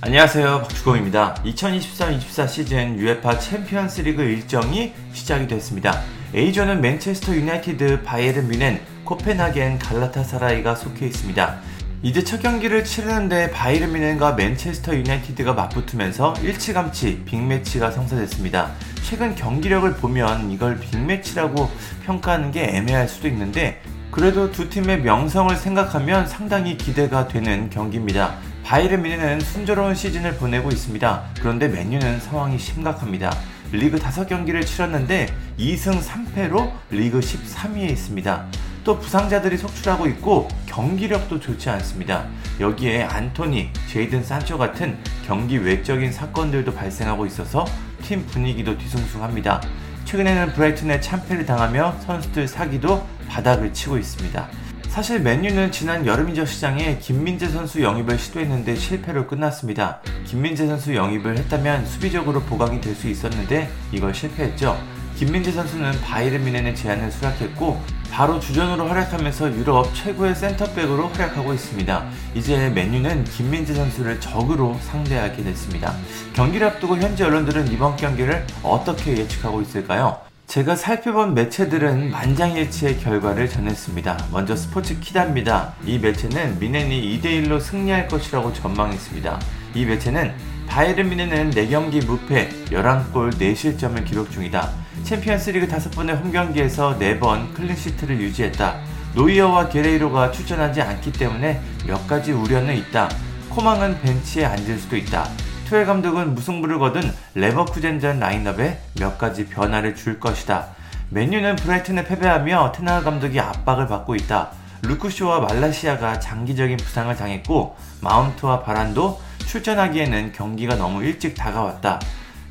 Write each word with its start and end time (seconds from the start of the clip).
안녕하세요 0.00 0.60
박주공입니다. 0.60 1.34
2023-24 1.44 2.48
시즌 2.48 2.96
UEFA 3.00 3.40
챔피언스 3.40 4.02
리그 4.02 4.22
일정이 4.22 4.92
시작이 5.12 5.48
됐습니다. 5.48 6.00
A조는 6.32 6.80
맨체스터 6.80 7.34
유나이티드, 7.34 8.04
바이에른 8.04 8.46
뮌헨, 8.46 8.80
코펜하겐, 9.04 9.80
갈라타사라이가 9.80 10.76
속해 10.76 11.04
있습니다. 11.04 11.58
이제 12.02 12.22
첫 12.22 12.40
경기를 12.40 12.84
치르는데 12.84 13.50
바이에른 13.50 13.92
뮌헨과 13.92 14.34
맨체스터 14.34 14.94
유나이티드가 14.94 15.54
맞붙으면서 15.54 16.34
일찌감치 16.42 17.24
빅매치가 17.24 17.90
성사됐습니다. 17.90 18.70
최근 19.02 19.34
경기력을 19.34 19.92
보면 19.94 20.52
이걸 20.52 20.78
빅매치라고 20.78 21.68
평가하는 22.04 22.52
게 22.52 22.68
애매할 22.68 23.08
수도 23.08 23.26
있는데 23.26 23.82
그래도 24.12 24.52
두 24.52 24.70
팀의 24.70 25.00
명성을 25.00 25.54
생각하면 25.56 26.28
상당히 26.28 26.76
기대가 26.76 27.26
되는 27.26 27.68
경기입니다. 27.68 28.36
바이에른 28.68 29.02
뮌헨은 29.02 29.40
순조로운 29.40 29.94
시즌을 29.94 30.36
보내고 30.36 30.68
있습니다. 30.68 31.24
그런데 31.40 31.68
맨유는 31.68 32.20
상황이 32.20 32.58
심각합니다. 32.58 33.34
리그 33.72 33.96
5경기를 33.96 34.66
치렀는데 34.66 35.34
2승 35.58 36.02
3패로 36.02 36.70
리그 36.90 37.18
13위에 37.18 37.88
있습니다. 37.88 38.44
또 38.84 38.98
부상자들이 38.98 39.56
속출하고 39.56 40.06
있고 40.08 40.48
경기력도 40.66 41.40
좋지 41.40 41.70
않습니다. 41.70 42.26
여기에 42.60 43.04
안토니, 43.04 43.70
제이든 43.86 44.22
산초 44.22 44.58
같은 44.58 44.98
경기 45.26 45.56
외적인 45.56 46.12
사건들도 46.12 46.74
발생하고 46.74 47.24
있어서 47.24 47.64
팀 48.02 48.26
분위기도 48.26 48.76
뒤숭숭합니다. 48.76 49.62
최근에는 50.04 50.52
브라이튼에 50.52 51.00
참패를 51.00 51.46
당하며 51.46 52.00
선수들 52.04 52.46
사기도 52.46 53.06
바닥을 53.30 53.72
치고 53.72 53.96
있습니다. 53.96 54.67
사실 54.88 55.20
맨유는 55.20 55.70
지난 55.70 56.06
여름이적 56.06 56.48
시장에 56.48 56.98
김민재 56.98 57.48
선수 57.48 57.82
영입을 57.82 58.18
시도했는데 58.18 58.74
실패로 58.74 59.26
끝났습니다. 59.26 60.00
김민재 60.24 60.66
선수 60.66 60.94
영입을 60.94 61.38
했다면 61.38 61.86
수비적으로 61.86 62.40
보강이 62.42 62.80
될 62.80 62.94
수 62.98 63.06
있었는데 63.08 63.70
이걸 63.92 64.12
실패했죠. 64.12 64.76
김민재 65.16 65.52
선수는 65.52 65.92
미넨의 66.40 66.74
제안을 66.74 67.12
수락했고 67.12 67.80
바로 68.10 68.40
주전으로 68.40 68.88
활약하면서 68.88 69.54
유럽 69.56 69.94
최고의 69.94 70.34
센터백으로 70.34 71.08
활약하고 71.08 71.52
있습니다. 71.52 72.08
이제 72.34 72.70
맨유는 72.70 73.24
김민재 73.24 73.74
선수를 73.74 74.20
적으로 74.20 74.76
상대하게 74.80 75.44
됐습니다. 75.44 75.94
경기를 76.32 76.66
앞두고 76.68 76.96
현지 76.96 77.22
언론들은 77.22 77.70
이번 77.70 77.96
경기를 77.96 78.44
어떻게 78.64 79.16
예측하고 79.16 79.60
있을까요? 79.62 80.27
제가 80.48 80.76
살펴본 80.76 81.34
매체들은 81.34 82.10
만장일치의 82.10 83.00
결과를 83.00 83.50
전했습니다. 83.50 84.28
먼저 84.32 84.56
스포츠 84.56 84.98
키다입니다. 84.98 85.74
이 85.84 85.98
매체는 85.98 86.58
미넨이 86.58 87.20
2대1로 87.20 87.60
승리할 87.60 88.08
것이라고 88.08 88.54
전망했습니다. 88.54 89.40
이 89.74 89.84
매체는 89.84 90.32
바이에른 90.66 91.10
뮌헨은 91.10 91.50
4경기 91.50 92.02
무패, 92.02 92.48
11골 92.70 93.34
4실점을 93.34 94.02
기록 94.06 94.30
중이다. 94.30 94.70
챔피언스리그 95.02 95.68
5번의 95.68 96.18
홈경기에서 96.24 96.98
4번 96.98 97.52
클린시트를 97.52 98.18
유지했다. 98.18 98.80
노이어와 99.16 99.68
게레이로가 99.68 100.30
출전하지 100.30 100.80
않기 100.80 101.12
때문에 101.12 101.60
몇 101.86 102.06
가지 102.06 102.32
우려는 102.32 102.74
있다. 102.74 103.10
코망은 103.50 104.00
벤치에 104.00 104.46
앉을 104.46 104.78
수도 104.78 104.96
있다. 104.96 105.28
투엘 105.68 105.84
감독은 105.84 106.34
무승부를 106.34 106.78
거둔 106.78 107.02
레버쿠젠전 107.34 108.20
라인업에 108.20 108.80
몇 108.98 109.18
가지 109.18 109.46
변화를 109.46 109.94
줄 109.94 110.18
것이다. 110.18 110.68
맨유는 111.10 111.56
브라이튼에 111.56 112.04
패배하며 112.04 112.72
텐 112.74 112.84
하흐 112.84 113.02
감독이 113.02 113.38
압박을 113.38 113.86
받고 113.86 114.14
있다. 114.14 114.48
루크 114.80 115.10
쇼와 115.10 115.40
말라시아가 115.40 116.20
장기적인 116.20 116.78
부상을 116.78 117.14
당했고 117.14 117.76
마운트와 118.00 118.62
바란도 118.62 119.20
출전하기에는 119.40 120.32
경기가 120.32 120.74
너무 120.74 121.04
일찍 121.04 121.34
다가왔다. 121.34 122.00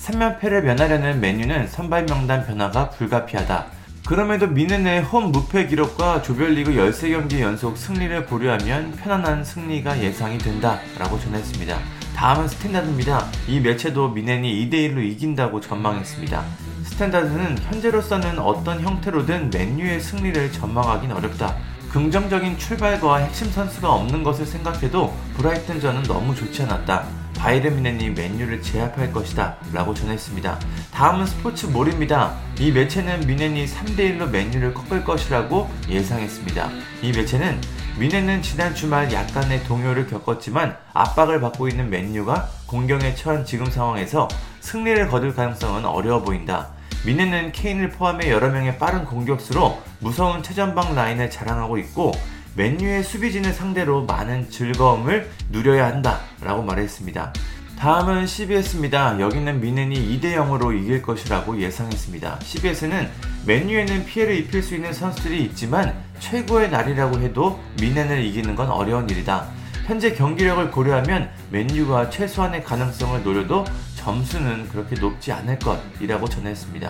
3연패를 0.00 0.62
면하려는 0.62 1.20
맨유는 1.20 1.68
선발 1.68 2.06
명단 2.06 2.44
변화가 2.44 2.90
불가피하다. 2.90 3.66
그럼에도 4.08 4.48
뮌헨의 4.48 5.02
홈 5.02 5.30
무패 5.30 5.68
기록과 5.68 6.22
조별리그 6.22 6.72
13경기 6.72 7.38
연속 7.38 7.78
승리를 7.78 8.26
고려하면 8.26 8.90
편안한 8.96 9.44
승리가 9.44 10.00
예상이 10.00 10.36
된다 10.38 10.80
라고 10.98 11.16
전했습니다. 11.20 12.03
다음은 12.14 12.48
스탠다드입니다. 12.48 13.26
이 13.48 13.60
매체도 13.60 14.10
뮌헨이 14.10 14.70
2대1로 14.70 15.04
이긴다고 15.04 15.60
전망했습니다. 15.60 16.44
스탠다드는 16.84 17.58
현재로서는 17.58 18.38
어떤 18.38 18.80
형태로든 18.80 19.50
맨유의 19.50 20.00
승리를 20.00 20.52
전망하긴 20.52 21.12
어렵다. 21.12 21.56
긍정적인 21.90 22.58
출발과 22.58 23.18
핵심 23.18 23.50
선수가 23.50 23.92
없는 23.92 24.22
것을 24.22 24.46
생각해도 24.46 25.14
브라이튼전은 25.36 26.04
너무 26.04 26.34
좋지 26.34 26.62
않았다. 26.62 27.04
바이른 27.36 27.76
미넨이 27.76 28.10
맨유를 28.10 28.62
제압할 28.62 29.12
것이다 29.12 29.56
라고 29.72 29.92
전했습니다. 29.92 30.58
다음은 30.92 31.26
스포츠 31.26 31.66
몰입니다. 31.66 32.36
이 32.58 32.72
매체는 32.72 33.26
미넨이 33.26 33.66
3대1로 33.66 34.30
맨유를 34.30 34.72
꺾을 34.72 35.04
것이라고 35.04 35.68
예상했습니다. 35.88 36.70
이 37.02 37.12
매체는 37.12 37.60
미넨은 37.96 38.42
지난 38.42 38.74
주말 38.74 39.12
약간의 39.12 39.62
동요를 39.64 40.08
겪었지만 40.08 40.76
압박을 40.94 41.40
받고 41.40 41.68
있는 41.68 41.90
맨유가 41.90 42.48
공경에 42.66 43.14
처한 43.14 43.44
지금 43.44 43.66
상황에서 43.66 44.26
승리를 44.60 45.06
거둘 45.08 45.32
가능성은 45.32 45.84
어려워 45.84 46.20
보인다. 46.20 46.70
미넨은 47.06 47.52
케인을 47.52 47.90
포함해 47.90 48.30
여러 48.30 48.50
명의 48.50 48.78
빠른 48.78 49.04
공격수로 49.04 49.80
무서운 50.00 50.42
최전방 50.42 50.96
라인을 50.96 51.30
자랑하고 51.30 51.78
있고 51.78 52.10
맨유의 52.56 53.04
수비진을 53.04 53.52
상대로 53.52 54.04
많은 54.04 54.50
즐거움을 54.50 55.30
누려야 55.50 55.86
한다 55.86 56.18
라고 56.40 56.64
말했습니다. 56.64 57.32
다음은 57.84 58.26
CBS입니다. 58.26 59.20
여기는 59.20 59.60
미넨이 59.60 60.18
2대 60.18 60.36
0으로 60.36 60.74
이길 60.74 61.02
것이라고 61.02 61.60
예상했습니다. 61.60 62.38
CBS는 62.40 63.10
맨유에는 63.44 64.06
피해를 64.06 64.36
입힐 64.36 64.62
수 64.62 64.74
있는 64.74 64.90
선수들이 64.90 65.42
있지만 65.42 65.94
최고의 66.18 66.70
날이라고 66.70 67.20
해도 67.20 67.60
미넨을 67.82 68.24
이기는 68.24 68.56
건 68.56 68.70
어려운 68.70 69.10
일이다. 69.10 69.48
현재 69.84 70.14
경기력을 70.14 70.70
고려하면 70.70 71.28
맨유가 71.50 72.08
최소한의 72.08 72.64
가능성을 72.64 73.22
노려도 73.22 73.66
점수는 73.96 74.70
그렇게 74.70 74.98
높지 74.98 75.30
않을 75.32 75.58
것이라고 75.58 76.26
전했습니다. 76.26 76.88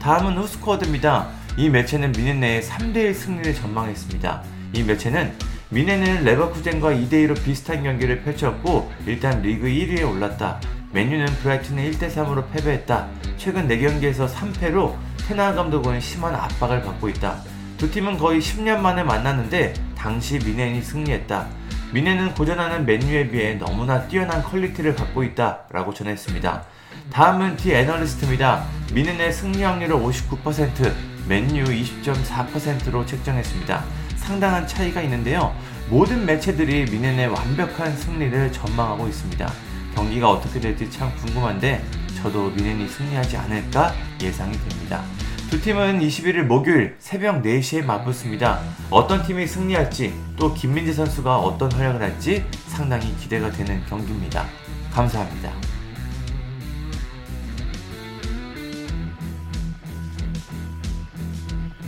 다음은 0.00 0.38
후스코어드입니다. 0.38 1.28
이 1.56 1.68
매체는 1.70 2.12
뮌헨의 2.12 2.60
3대1 2.60 3.14
승리를 3.14 3.52
전망했습니다. 3.52 4.44
이 4.74 4.84
매체는 4.84 5.55
뮌헨은 5.70 6.22
레버쿠젠과 6.22 6.90
2대2로 6.92 7.42
비슷한 7.42 7.82
경기를 7.82 8.22
펼쳤고 8.22 8.92
일단 9.04 9.42
리그 9.42 9.66
1위에 9.66 10.08
올랐다. 10.08 10.60
맨유는 10.92 11.26
브라이튼에 11.26 11.90
1대3으로 11.90 12.48
패배했다. 12.52 13.08
최근 13.36 13.66
4경기에서 13.66 14.32
3패로 14.32 14.94
텐 15.26 15.37
하흐 15.37 15.54
감독은 15.54 16.00
심한 16.00 16.36
압박을 16.36 16.82
받고 16.82 17.08
있다. 17.08 17.42
두 17.78 17.90
팀은 17.90 18.16
거의 18.16 18.40
10년 18.40 18.78
만에 18.78 19.02
만났는데 19.02 19.74
당시 19.98 20.38
뮌헨이 20.38 20.80
승리했다. 20.82 21.48
뮌헨은 21.92 22.34
고전하는 22.34 22.86
맨유에 22.86 23.28
비해 23.30 23.54
너무나 23.54 24.06
뛰어난 24.06 24.44
퀄리티를 24.44 24.94
갖고 24.94 25.24
있다 25.24 25.64
라고 25.70 25.92
전했습니다. 25.92 26.64
다음은 27.12 27.56
디 27.56 27.72
애널리스트입니다. 27.74 28.64
미넨의 28.92 29.32
승리 29.32 29.64
확률을 29.64 29.96
59%, 29.96 30.92
맨유 31.28 31.64
20.4%로 31.64 33.04
책정했습니다. 33.04 34.05
상당한 34.26 34.66
차이가 34.66 35.00
있는데요. 35.02 35.54
모든 35.88 36.26
매체들이 36.26 36.86
미넨의 36.90 37.28
완벽한 37.28 37.96
승리를 37.96 38.50
전망하고 38.52 39.06
있습니다. 39.06 39.52
경기가 39.94 40.30
어떻게 40.30 40.58
될지 40.58 40.90
참 40.90 41.14
궁금한데 41.16 41.82
저도 42.16 42.50
미넨이 42.50 42.88
승리하지 42.88 43.36
않을까 43.36 43.94
예상이 44.20 44.52
됩니다. 44.52 45.04
두 45.48 45.60
팀은 45.60 46.00
21일 46.00 46.42
목요일 46.42 46.96
새벽 46.98 47.40
4시에 47.40 47.84
맞붙습니다. 47.84 48.60
어떤 48.90 49.22
팀이 49.22 49.46
승리할지 49.46 50.12
또 50.36 50.52
김민재 50.52 50.92
선수가 50.92 51.38
어떤 51.38 51.70
활약을 51.70 52.02
할지 52.02 52.44
상당히 52.66 53.16
기대가 53.16 53.48
되는 53.52 53.80
경기입니다. 53.86 54.44
감사합니다. 54.92 55.75